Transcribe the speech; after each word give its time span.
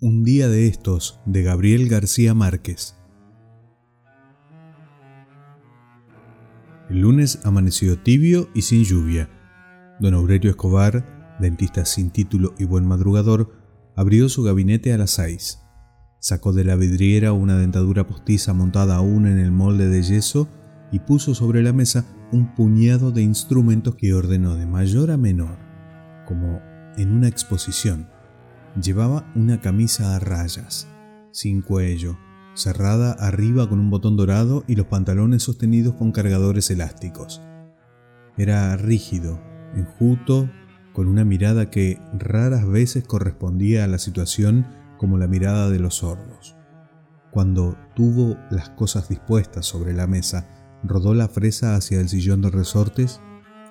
Un 0.00 0.22
día 0.22 0.48
de 0.48 0.68
estos 0.68 1.18
de 1.26 1.42
Gabriel 1.42 1.88
García 1.88 2.32
Márquez. 2.32 2.94
El 6.88 7.00
lunes 7.00 7.40
amaneció 7.42 7.98
tibio 7.98 8.48
y 8.54 8.62
sin 8.62 8.84
lluvia. 8.84 9.28
Don 9.98 10.14
Aurelio 10.14 10.50
Escobar, 10.50 11.36
dentista 11.40 11.84
sin 11.84 12.10
título 12.10 12.54
y 12.60 12.64
buen 12.64 12.86
madrugador, 12.86 13.50
abrió 13.96 14.28
su 14.28 14.44
gabinete 14.44 14.92
a 14.92 14.98
las 14.98 15.10
seis. 15.10 15.64
Sacó 16.20 16.52
de 16.52 16.62
la 16.62 16.76
vidriera 16.76 17.32
una 17.32 17.58
dentadura 17.58 18.06
postiza 18.06 18.54
montada 18.54 18.94
aún 18.94 19.26
en 19.26 19.40
el 19.40 19.50
molde 19.50 19.88
de 19.88 20.04
yeso 20.04 20.48
y 20.92 21.00
puso 21.00 21.34
sobre 21.34 21.60
la 21.60 21.72
mesa 21.72 22.06
un 22.30 22.54
puñado 22.54 23.10
de 23.10 23.22
instrumentos 23.22 23.96
que 23.96 24.14
ordenó 24.14 24.54
de 24.54 24.66
mayor 24.66 25.10
a 25.10 25.16
menor, 25.16 25.58
como 26.24 26.62
en 26.96 27.10
una 27.10 27.26
exposición 27.26 28.16
Llevaba 28.82 29.30
una 29.34 29.60
camisa 29.60 30.14
a 30.14 30.20
rayas, 30.20 30.86
sin 31.32 31.62
cuello, 31.62 32.16
cerrada 32.54 33.12
arriba 33.12 33.68
con 33.68 33.80
un 33.80 33.90
botón 33.90 34.16
dorado 34.16 34.62
y 34.68 34.76
los 34.76 34.86
pantalones 34.86 35.42
sostenidos 35.42 35.94
con 35.94 36.12
cargadores 36.12 36.70
elásticos. 36.70 37.42
Era 38.36 38.76
rígido, 38.76 39.40
enjuto, 39.74 40.48
con 40.92 41.08
una 41.08 41.24
mirada 41.24 41.70
que 41.70 42.00
raras 42.12 42.68
veces 42.68 43.04
correspondía 43.04 43.82
a 43.82 43.88
la 43.88 43.98
situación 43.98 44.66
como 44.96 45.18
la 45.18 45.26
mirada 45.26 45.70
de 45.70 45.80
los 45.80 45.96
sordos. 45.96 46.56
Cuando 47.32 47.76
tuvo 47.96 48.36
las 48.50 48.70
cosas 48.70 49.08
dispuestas 49.08 49.66
sobre 49.66 49.92
la 49.92 50.06
mesa, 50.06 50.46
rodó 50.84 51.14
la 51.14 51.28
fresa 51.28 51.74
hacia 51.74 52.00
el 52.00 52.08
sillón 52.08 52.42
de 52.42 52.50
resortes 52.50 53.20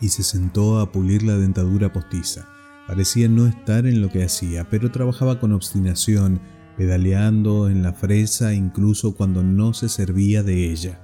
y 0.00 0.08
se 0.08 0.24
sentó 0.24 0.80
a 0.80 0.90
pulir 0.90 1.22
la 1.22 1.36
dentadura 1.36 1.92
postiza. 1.92 2.48
Parecía 2.88 3.28
no 3.28 3.46
estar 3.46 3.86
en 3.86 4.00
lo 4.00 4.08
que 4.08 4.24
hacía, 4.24 4.64
pero 4.70 4.90
trabajaba 4.90 5.38
con 5.38 5.52
obstinación, 5.52 6.40
pedaleando 6.78 7.68
en 7.68 7.82
la 7.82 7.92
fresa 7.92 8.54
incluso 8.54 9.14
cuando 9.14 9.42
no 9.42 9.74
se 9.74 9.90
servía 9.90 10.42
de 10.42 10.72
ella. 10.72 10.98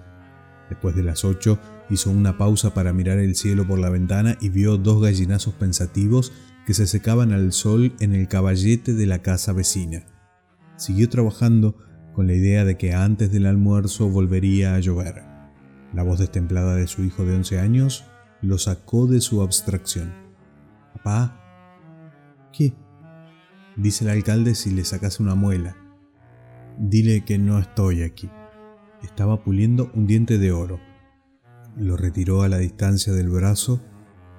Después 0.71 0.97
de 0.97 1.03
las 1.03 1.27
ocho 1.27 1.59
hizo 1.91 2.11
una 2.11 2.39
pausa 2.39 2.73
para 2.73 2.95
mirar 2.95 3.19
el 3.19 3.37
cielo 3.37 3.69
por 3.69 3.79
la 3.79 3.91
ventana 3.91 4.39
y 4.41 4.49
vio 4.49 4.79
dos 4.79 5.03
gallinazos 5.03 5.53
pensativos 5.53 6.33
que 6.65 6.73
se 6.73 6.87
secaban 6.87 7.33
al 7.33 7.53
sol 7.53 7.95
en 8.01 8.15
el 8.15 8.29
caballete 8.29 8.95
de 8.95 9.05
la 9.05 9.19
casa 9.19 9.53
vecina. 9.53 10.07
Siguió 10.77 11.11
trabajando 11.11 11.77
con 12.15 12.27
la 12.27 12.33
idea 12.33 12.65
de 12.65 12.79
que 12.79 12.95
antes 12.95 13.31
del 13.31 13.45
almuerzo 13.45 14.09
volvería 14.09 14.75
a 14.75 14.81
llover. 14.81 15.23
La 15.93 16.03
voz 16.03 16.19
destemplada 16.19 16.77
de 16.77 16.87
su 16.87 17.05
hijo 17.05 17.27
de 17.27 17.37
once 17.37 17.59
años 17.59 18.05
lo 18.41 18.57
sacó 18.57 19.07
de 19.07 19.21
su 19.21 19.43
abstracción. 19.43 20.15
Papá, 20.95 21.44
¿Qué? 22.57 22.73
Dice 23.77 24.05
el 24.05 24.11
alcalde 24.11 24.55
si 24.55 24.71
le 24.71 24.85
sacas 24.85 25.19
una 25.19 25.35
muela. 25.35 25.77
Dile 26.79 27.25
que 27.25 27.39
no 27.39 27.59
estoy 27.59 28.03
aquí. 28.03 28.31
Estaba 29.03 29.43
puliendo 29.43 29.91
un 29.95 30.07
diente 30.07 30.39
de 30.39 30.53
oro. 30.53 30.79
Lo 31.77 31.97
retiró 31.97 32.43
a 32.43 32.49
la 32.49 32.59
distancia 32.59 33.13
del 33.13 33.29
brazo 33.29 33.83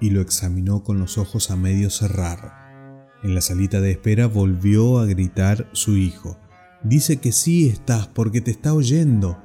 y 0.00 0.10
lo 0.10 0.20
examinó 0.20 0.82
con 0.82 0.98
los 0.98 1.18
ojos 1.18 1.50
a 1.50 1.56
medio 1.56 1.90
cerrar. 1.90 3.12
En 3.22 3.34
la 3.34 3.40
salita 3.40 3.80
de 3.80 3.90
espera 3.90 4.26
volvió 4.26 4.98
a 4.98 5.06
gritar 5.06 5.68
su 5.72 5.96
hijo. 5.96 6.38
Dice 6.82 7.18
que 7.18 7.32
sí 7.32 7.68
estás 7.68 8.06
porque 8.06 8.40
te 8.40 8.50
está 8.50 8.72
oyendo. 8.72 9.42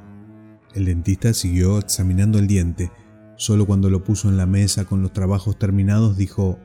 El 0.74 0.86
dentista 0.86 1.34
siguió 1.34 1.80
examinando 1.80 2.40
el 2.40 2.48
diente. 2.48 2.92
Solo 3.36 3.66
cuando 3.66 3.90
lo 3.90 4.04
puso 4.04 4.30
en 4.30 4.38
la 4.38 4.46
mesa 4.46 4.86
con 4.86 5.02
los 5.02 5.12
trabajos 5.12 5.58
terminados 5.58 6.16
dijo, 6.16 6.60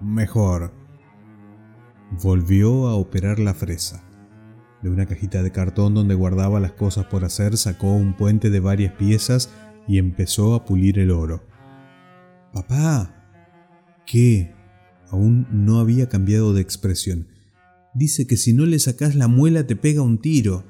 mejor. 0.00 0.72
Volvió 2.10 2.88
a 2.88 2.94
operar 2.94 3.38
la 3.38 3.54
fresa. 3.54 4.02
De 4.82 4.88
una 4.88 5.06
cajita 5.06 5.42
de 5.42 5.50
cartón 5.50 5.94
donde 5.94 6.14
guardaba 6.14 6.60
las 6.60 6.72
cosas 6.72 7.06
por 7.06 7.24
hacer 7.24 7.56
sacó 7.56 7.92
un 7.92 8.16
puente 8.16 8.48
de 8.48 8.60
varias 8.60 8.92
piezas 8.94 9.50
y 9.86 9.98
empezó 9.98 10.54
a 10.54 10.64
pulir 10.64 10.98
el 10.98 11.10
oro. 11.10 11.42
Papá. 12.52 13.14
¿Qué? 14.06 14.54
Aún 15.10 15.46
no 15.50 15.80
había 15.80 16.08
cambiado 16.08 16.54
de 16.54 16.62
expresión. 16.62 17.28
Dice 17.94 18.26
que 18.26 18.36
si 18.36 18.52
no 18.52 18.64
le 18.64 18.78
sacas 18.78 19.14
la 19.14 19.28
muela 19.28 19.66
te 19.66 19.76
pega 19.76 20.02
un 20.02 20.18
tiro. 20.18 20.64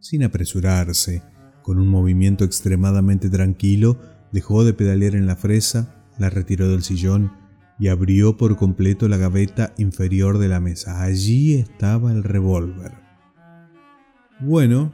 Sin 0.00 0.22
apresurarse, 0.22 1.22
con 1.62 1.78
un 1.78 1.88
movimiento 1.88 2.44
extremadamente 2.44 3.30
tranquilo, 3.30 3.98
dejó 4.30 4.64
de 4.64 4.74
pedalear 4.74 5.14
en 5.16 5.26
la 5.26 5.36
fresa, 5.36 6.04
la 6.18 6.30
retiró 6.30 6.68
del 6.70 6.82
sillón 6.82 7.32
y 7.78 7.88
abrió 7.88 8.36
por 8.36 8.56
completo 8.56 9.08
la 9.08 9.16
gaveta 9.16 9.74
inferior 9.76 10.38
de 10.38 10.48
la 10.48 10.60
mesa. 10.60 11.02
Allí 11.02 11.54
estaba 11.54 12.12
el 12.12 12.24
revólver. 12.24 12.92
Bueno, 14.40 14.92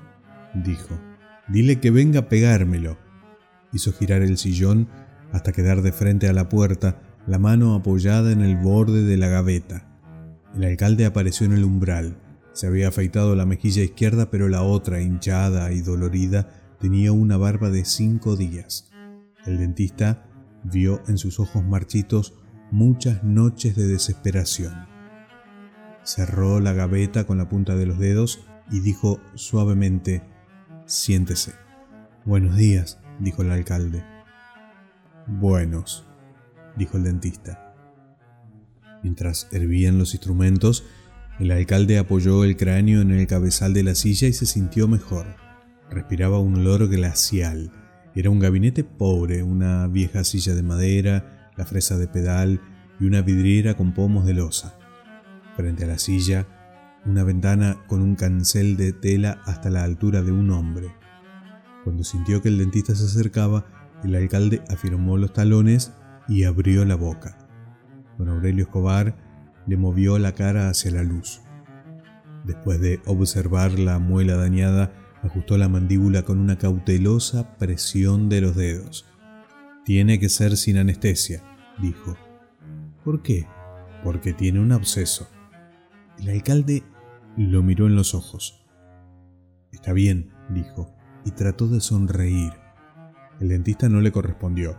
dijo, 0.55 0.99
dile 1.49 1.81
que 1.81 1.91
venga 1.91 2.21
a 2.21 2.29
pegármelo. 2.29 2.99
Hizo 3.73 3.93
girar 3.93 4.23
el 4.23 4.37
sillón 4.37 4.89
hasta 5.33 5.53
quedar 5.53 5.83
de 5.83 5.93
frente 5.93 6.29
a 6.29 6.33
la 6.33 6.49
puerta, 6.49 7.01
la 7.27 7.39
mano 7.39 7.75
apoyada 7.75 8.33
en 8.33 8.41
el 8.41 8.57
borde 8.57 9.03
de 9.03 9.17
la 9.17 9.29
gaveta. 9.29 9.89
El 10.55 10.65
alcalde 10.65 11.07
apareció 11.07 11.47
en 11.47 11.53
el 11.53 11.65
umbral. 11.65 12.19
Se 12.53 12.67
había 12.67 12.89
afeitado 12.89 13.35
la 13.35 13.47
mejilla 13.47 13.83
izquierda, 13.83 14.31
pero 14.31 14.49
la 14.49 14.63
otra, 14.63 15.01
hinchada 15.01 15.73
y 15.73 15.81
dolorida, 15.81 16.49
tenía 16.79 17.13
una 17.13 17.39
barba 17.39 17.71
de 17.71 17.85
cinco 17.85 18.37
días. 18.37 18.91
El 19.47 19.59
dentista 19.59 20.27
vio 20.65 21.01
en 21.09 21.17
sus 21.17 21.41
ojos 21.41 21.65
marchitos 21.65 22.35
muchas 22.73 23.23
noches 23.23 23.77
de 23.77 23.87
desesperación. 23.87 24.87
Cerró 26.05 26.59
la 26.59 26.73
gaveta 26.73 27.25
con 27.25 27.37
la 27.37 27.49
punta 27.49 27.77
de 27.77 27.85
los 27.85 27.99
dedos 27.99 28.47
y 28.71 28.81
dijo 28.81 29.21
suavemente, 29.35 30.23
Siéntese. 30.87 31.53
Buenos 32.25 32.57
días, 32.57 32.99
dijo 33.21 33.43
el 33.43 33.53
alcalde. 33.53 34.03
Buenos, 35.27 36.07
dijo 36.77 36.97
el 36.97 37.05
dentista. 37.05 37.77
Mientras 39.03 39.49
hervían 39.53 39.99
los 39.99 40.15
instrumentos, 40.15 40.85
el 41.41 41.51
alcalde 41.51 41.99
apoyó 41.99 42.43
el 42.43 42.57
cráneo 42.57 43.03
en 43.03 43.11
el 43.11 43.27
cabezal 43.27 43.75
de 43.75 43.83
la 43.83 43.95
silla 43.95 44.29
y 44.29 44.33
se 44.33 44.47
sintió 44.47 44.89
mejor. 44.89 45.27
Respiraba 45.91 46.41
un 46.41 46.57
olor 46.57 46.89
glacial. 46.89 47.71
Era 48.15 48.31
un 48.31 48.39
gabinete 48.39 48.83
pobre, 48.83 49.43
una 49.43 49.87
vieja 49.89 50.25
silla 50.25 50.55
de 50.55 50.63
madera, 50.63 51.42
la 51.57 51.65
fresa 51.65 51.99
de 51.99 52.09
pedal 52.09 52.61
y 53.01 53.07
una 53.07 53.23
vidriera 53.23 53.75
con 53.75 53.93
pomos 53.93 54.27
de 54.27 54.35
losa. 54.35 54.79
Frente 55.57 55.85
a 55.85 55.89
la 55.89 55.99
silla, 55.99 56.47
una 57.05 57.25
ventana 57.25 57.79
con 57.87 58.01
un 58.01 58.15
cancel 58.15 58.77
de 58.77 58.93
tela 58.93 59.41
hasta 59.45 59.71
la 59.71 59.85
altura 59.85 60.23
de 60.23 60.33
un 60.33 60.51
hombre. 60.51 60.95
Cuando 61.85 62.05
sintió 62.05 62.41
que 62.43 62.49
el 62.49 62.59
dentista 62.59 62.95
se 62.95 63.05
acercaba, 63.05 63.67
el 64.05 64.15
alcalde 64.15 64.63
afirmó 64.69 65.17
los 65.19 65.33
talones 65.33 65.93
y 66.29 66.45
abrió 66.45 66.85
la 66.85 66.95
boca. 66.95 67.39
Don 68.19 68.29
Aurelio 68.29 68.65
Escobar 68.65 69.17
le 69.67 69.77
movió 69.77 70.19
la 70.19 70.33
cara 70.33 70.69
hacia 70.69 70.93
la 70.93 71.03
luz. 71.03 71.43
Después 72.45 72.81
de 72.81 73.01
observar 73.07 73.79
la 73.79 73.99
muela 73.99 74.37
dañada, 74.37 74.93
ajustó 75.23 75.57
la 75.59 75.69
mandíbula 75.69 76.23
con 76.23 76.39
una 76.39 76.59
cautelosa 76.59 77.57
presión 77.57 78.29
de 78.29 78.41
los 78.41 78.57
dedos. 78.57 79.07
Tiene 79.85 80.21
que 80.21 80.29
ser 80.29 80.57
sin 80.57 80.77
anestesia, 80.77 81.43
dijo. 81.81 82.17
¿Por 83.05 83.23
qué? 83.23 83.49
Porque 84.05 84.33
tiene 84.33 84.61
un 84.61 84.71
absceso. 84.71 85.29
El 86.21 86.29
alcalde 86.29 86.85
lo 87.37 87.65
miró 87.65 87.87
en 87.87 87.97
los 87.97 88.15
ojos. 88.15 88.65
Está 89.73 89.93
bien, 89.93 90.33
dijo, 90.51 90.95
y 91.25 91.33
trató 91.33 91.67
de 91.67 91.81
sonreír. 91.81 92.53
El 93.41 93.49
dentista 93.49 93.89
no 93.89 94.01
le 94.01 94.13
correspondió. 94.13 94.77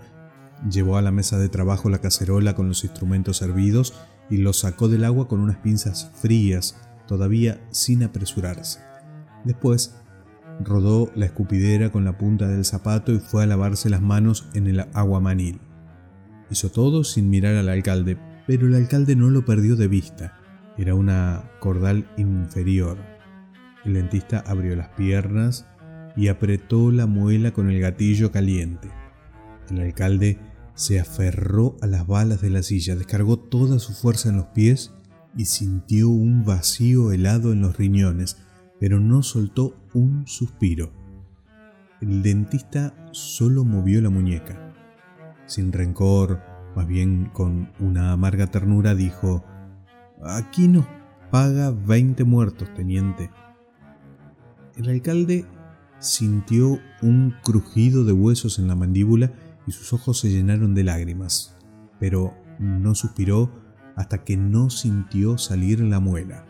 Llevó 0.69 0.95
a 0.95 1.01
la 1.01 1.11
mesa 1.11 1.37
de 1.37 1.49
trabajo 1.49 1.89
la 1.89 1.99
cacerola 1.99 2.55
con 2.55 2.69
los 2.69 2.85
instrumentos 2.85 3.41
hervidos 3.41 3.93
y 4.29 4.37
los 4.37 4.59
sacó 4.59 4.87
del 4.87 5.03
agua 5.03 5.27
con 5.27 5.41
unas 5.41 5.57
pinzas 5.57 6.11
frías, 6.15 6.79
todavía 7.07 7.59
sin 7.71 8.03
apresurarse. 8.03 8.79
Después 9.43 9.97
rodó 10.59 11.11
la 11.15 11.25
escupidera 11.25 11.91
con 11.91 12.05
la 12.05 12.17
punta 12.17 12.47
del 12.47 12.65
zapato 12.65 13.13
y 13.13 13.19
fue 13.19 13.43
a 13.43 13.47
lavarse 13.47 13.89
las 13.89 14.01
manos 14.01 14.47
en 14.53 14.67
el 14.67 14.85
aguamanil. 14.93 15.59
Hizo 16.49 16.69
todo 16.69 17.03
sin 17.03 17.29
mirar 17.29 17.55
al 17.55 17.69
alcalde, 17.69 18.17
pero 18.45 18.67
el 18.67 18.75
alcalde 18.75 19.15
no 19.15 19.29
lo 19.29 19.45
perdió 19.45 19.75
de 19.75 19.87
vista. 19.87 20.39
Era 20.77 20.95
una 20.95 21.51
cordal 21.59 22.07
inferior. 22.17 22.97
El 23.85 23.93
dentista 23.93 24.43
abrió 24.45 24.75
las 24.75 24.89
piernas 24.89 25.65
y 26.15 26.27
apretó 26.27 26.91
la 26.91 27.05
muela 27.05 27.51
con 27.51 27.69
el 27.69 27.79
gatillo 27.79 28.31
caliente. 28.31 28.89
El 29.69 29.79
alcalde 29.79 30.39
se 30.75 30.99
aferró 30.99 31.77
a 31.81 31.87
las 31.87 32.07
balas 32.07 32.41
de 32.41 32.49
la 32.49 32.63
silla, 32.63 32.95
descargó 32.95 33.37
toda 33.37 33.79
su 33.79 33.93
fuerza 33.93 34.29
en 34.29 34.37
los 34.37 34.47
pies 34.47 34.93
y 35.35 35.45
sintió 35.45 36.09
un 36.09 36.45
vacío 36.45 37.11
helado 37.11 37.53
en 37.53 37.61
los 37.61 37.77
riñones 37.77 38.37
pero 38.83 38.99
no 38.99 39.23
soltó 39.23 39.77
un 39.93 40.27
suspiro. 40.27 40.91
El 42.01 42.21
dentista 42.21 42.93
solo 43.13 43.63
movió 43.63 44.01
la 44.01 44.09
muñeca. 44.09 44.73
Sin 45.45 45.71
rencor, 45.71 46.41
más 46.75 46.85
bien 46.85 47.29
con 47.31 47.71
una 47.79 48.11
amarga 48.11 48.47
ternura, 48.47 48.93
dijo, 48.93 49.45
Aquí 50.21 50.67
nos 50.67 50.85
paga 51.31 51.71
20 51.71 52.25
muertos, 52.25 52.73
teniente. 52.73 53.31
El 54.75 54.89
alcalde 54.89 55.45
sintió 55.99 56.77
un 57.01 57.35
crujido 57.41 58.03
de 58.03 58.11
huesos 58.11 58.59
en 58.59 58.67
la 58.67 58.75
mandíbula 58.75 59.31
y 59.65 59.71
sus 59.71 59.93
ojos 59.93 60.19
se 60.19 60.29
llenaron 60.29 60.75
de 60.75 60.83
lágrimas, 60.83 61.55
pero 62.01 62.33
no 62.59 62.95
suspiró 62.95 63.49
hasta 63.95 64.25
que 64.25 64.35
no 64.35 64.69
sintió 64.69 65.37
salir 65.37 65.79
la 65.79 66.01
muela. 66.01 66.45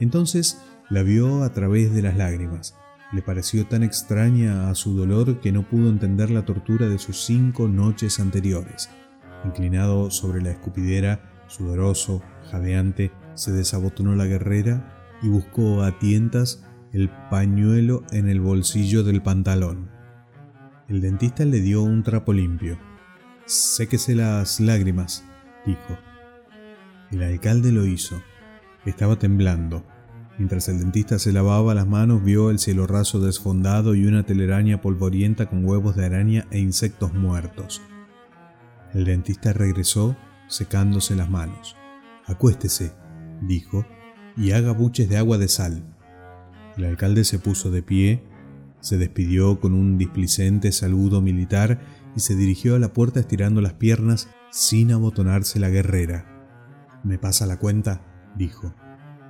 Entonces 0.00 0.62
la 0.90 1.02
vio 1.02 1.42
a 1.42 1.52
través 1.52 1.94
de 1.94 2.02
las 2.02 2.16
lágrimas. 2.16 2.76
Le 3.12 3.22
pareció 3.22 3.66
tan 3.66 3.82
extraña 3.82 4.68
a 4.68 4.74
su 4.74 4.96
dolor 4.96 5.40
que 5.40 5.52
no 5.52 5.68
pudo 5.68 5.88
entender 5.88 6.30
la 6.30 6.44
tortura 6.44 6.88
de 6.88 6.98
sus 6.98 7.24
cinco 7.24 7.68
noches 7.68 8.18
anteriores. 8.18 8.90
Inclinado 9.44 10.10
sobre 10.10 10.42
la 10.42 10.50
escupidera, 10.50 11.44
sudoroso, 11.46 12.22
jadeante, 12.50 13.12
se 13.34 13.52
desabotonó 13.52 14.14
la 14.14 14.26
guerrera 14.26 15.18
y 15.22 15.28
buscó 15.28 15.82
a 15.82 15.98
tientas 15.98 16.64
el 16.92 17.10
pañuelo 17.30 18.02
en 18.12 18.28
el 18.28 18.40
bolsillo 18.40 19.04
del 19.04 19.22
pantalón. 19.22 19.90
El 20.88 21.00
dentista 21.00 21.44
le 21.44 21.60
dio 21.60 21.82
un 21.82 22.02
trapo 22.02 22.32
limpio. 22.32 22.78
Séquese 23.46 24.14
las 24.14 24.60
lágrimas, 24.60 25.24
dijo. 25.66 25.98
El 27.10 27.22
alcalde 27.22 27.72
lo 27.72 27.86
hizo. 27.86 28.20
Estaba 28.84 29.18
temblando. 29.18 29.84
Mientras 30.38 30.68
el 30.68 30.80
dentista 30.80 31.18
se 31.18 31.32
lavaba 31.32 31.74
las 31.74 31.86
manos, 31.86 32.24
vio 32.24 32.50
el 32.50 32.58
cielo 32.58 32.86
raso 32.86 33.20
desfondado 33.20 33.94
y 33.94 34.06
una 34.06 34.24
telaraña 34.24 34.80
polvorienta 34.80 35.46
con 35.46 35.64
huevos 35.64 35.94
de 35.94 36.06
araña 36.06 36.46
e 36.50 36.58
insectos 36.58 37.14
muertos. 37.14 37.80
El 38.92 39.04
dentista 39.04 39.52
regresó, 39.52 40.16
secándose 40.48 41.14
las 41.14 41.30
manos. 41.30 41.76
Acuéstese, 42.26 42.92
dijo, 43.42 43.86
y 44.36 44.50
haga 44.50 44.72
buches 44.72 45.08
de 45.08 45.18
agua 45.18 45.38
de 45.38 45.48
sal. 45.48 45.84
El 46.76 46.84
alcalde 46.86 47.24
se 47.24 47.38
puso 47.38 47.70
de 47.70 47.82
pie, 47.82 48.24
se 48.80 48.98
despidió 48.98 49.60
con 49.60 49.72
un 49.72 49.98
displicente 49.98 50.72
saludo 50.72 51.20
militar 51.20 51.80
y 52.16 52.20
se 52.20 52.34
dirigió 52.34 52.74
a 52.74 52.78
la 52.80 52.92
puerta 52.92 53.20
estirando 53.20 53.60
las 53.60 53.74
piernas 53.74 54.28
sin 54.50 54.90
abotonarse 54.90 55.60
la 55.60 55.70
guerrera. 55.70 56.26
¿Me 57.04 57.18
pasa 57.18 57.46
la 57.46 57.58
cuenta? 57.58 58.02
dijo. 58.36 58.74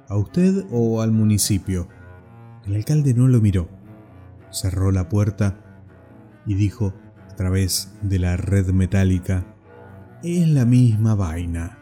¿A 0.08 0.16
usted 0.16 0.64
o 0.70 1.00
al 1.00 1.12
municipio? 1.12 1.88
El 2.66 2.76
alcalde 2.76 3.14
no 3.14 3.28
lo 3.28 3.40
miró. 3.40 3.68
Cerró 4.50 4.92
la 4.92 5.08
puerta 5.08 5.82
y 6.46 6.54
dijo 6.54 6.94
a 7.30 7.36
través 7.36 7.92
de 8.02 8.18
la 8.18 8.36
red 8.36 8.68
metálica, 8.68 9.46
es 10.22 10.48
la 10.48 10.64
misma 10.64 11.14
vaina. 11.14 11.78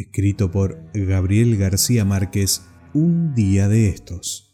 escrito 0.00 0.50
por 0.50 0.82
Gabriel 0.94 1.56
García 1.56 2.04
Márquez, 2.04 2.62
Un 2.92 3.34
día 3.34 3.68
de 3.68 3.88
estos. 3.88 4.49